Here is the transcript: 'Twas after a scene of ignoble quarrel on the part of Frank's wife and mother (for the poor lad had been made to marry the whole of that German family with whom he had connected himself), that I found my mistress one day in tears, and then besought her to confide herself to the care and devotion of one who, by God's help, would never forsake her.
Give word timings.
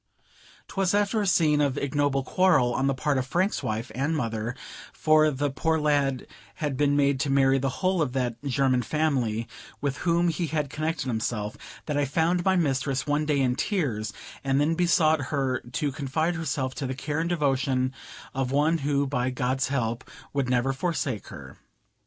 'Twas 0.67 0.95
after 0.95 1.21
a 1.21 1.27
scene 1.27 1.61
of 1.61 1.77
ignoble 1.77 2.23
quarrel 2.23 2.73
on 2.73 2.87
the 2.87 2.93
part 2.95 3.19
of 3.19 3.27
Frank's 3.27 3.61
wife 3.61 3.91
and 3.93 4.17
mother 4.17 4.55
(for 4.91 5.29
the 5.29 5.51
poor 5.51 5.79
lad 5.79 6.25
had 6.55 6.75
been 6.75 6.95
made 6.97 7.19
to 7.19 7.29
marry 7.29 7.59
the 7.59 7.69
whole 7.85 8.01
of 8.01 8.13
that 8.13 8.41
German 8.43 8.81
family 8.81 9.47
with 9.79 9.97
whom 9.97 10.29
he 10.29 10.47
had 10.47 10.71
connected 10.71 11.05
himself), 11.05 11.55
that 11.85 11.97
I 11.97 12.05
found 12.05 12.43
my 12.43 12.55
mistress 12.55 13.05
one 13.05 13.27
day 13.27 13.41
in 13.41 13.55
tears, 13.55 14.11
and 14.43 14.59
then 14.59 14.73
besought 14.73 15.25
her 15.29 15.59
to 15.73 15.91
confide 15.91 16.33
herself 16.33 16.73
to 16.81 16.87
the 16.87 16.95
care 16.95 17.19
and 17.19 17.29
devotion 17.29 17.93
of 18.33 18.49
one 18.49 18.79
who, 18.79 19.05
by 19.05 19.29
God's 19.29 19.67
help, 19.67 20.09
would 20.33 20.49
never 20.49 20.73
forsake 20.73 21.27
her. 21.27 21.59